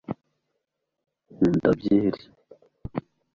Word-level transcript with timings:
nkunda 1.33 1.69
byeri 1.79 2.21